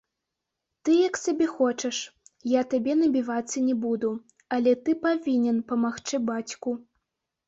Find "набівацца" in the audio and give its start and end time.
3.01-3.57